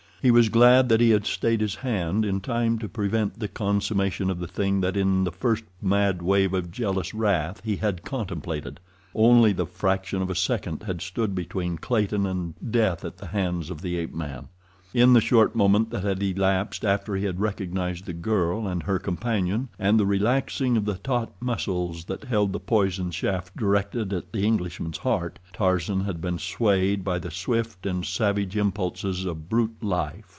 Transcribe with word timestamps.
He 0.23 0.29
was 0.29 0.49
glad 0.49 0.89
that 0.89 1.01
he 1.01 1.09
had 1.09 1.25
stayed 1.25 1.61
his 1.61 1.73
hand 1.77 2.25
in 2.25 2.41
time 2.41 2.77
to 2.77 2.87
prevent 2.87 3.39
the 3.39 3.47
consummation 3.47 4.29
of 4.29 4.37
the 4.37 4.45
thing 4.45 4.81
that 4.81 4.95
in 4.95 5.23
the 5.23 5.31
first 5.31 5.63
mad 5.81 6.21
wave 6.21 6.53
of 6.53 6.69
jealous 6.69 7.15
wrath 7.15 7.59
he 7.65 7.77
had 7.77 8.05
contemplated. 8.05 8.79
Only 9.15 9.51
the 9.51 9.65
fraction 9.65 10.21
of 10.21 10.29
a 10.29 10.35
second 10.35 10.83
had 10.83 11.01
stood 11.01 11.33
between 11.33 11.77
Clayton 11.79 12.27
and 12.27 12.53
death 12.71 13.03
at 13.03 13.17
the 13.17 13.25
hands 13.25 13.71
of 13.71 13.81
the 13.81 13.97
ape 13.97 14.13
man. 14.13 14.49
In 14.93 15.13
the 15.13 15.21
short 15.21 15.55
moment 15.55 15.89
that 15.91 16.03
had 16.03 16.21
elapsed 16.21 16.83
after 16.83 17.15
he 17.15 17.23
had 17.23 17.39
recognized 17.39 18.03
the 18.05 18.11
girl 18.11 18.67
and 18.67 18.83
her 18.83 18.99
companion 18.99 19.69
and 19.79 19.97
the 19.97 20.05
relaxing 20.05 20.75
of 20.75 20.83
the 20.83 20.95
taut 20.97 21.31
muscles 21.39 22.03
that 22.05 22.25
held 22.25 22.51
the 22.51 22.59
poisoned 22.59 23.13
shaft 23.15 23.55
directed 23.55 24.11
at 24.11 24.33
the 24.33 24.45
Englishman's 24.45 24.97
heart, 24.97 25.39
Tarzan 25.53 26.01
had 26.01 26.19
been 26.19 26.37
swayed 26.37 27.05
by 27.05 27.19
the 27.19 27.31
swift 27.31 27.85
and 27.85 28.05
savage 28.05 28.57
impulses 28.57 29.23
of 29.23 29.47
brute 29.47 29.81
life. 29.81 30.25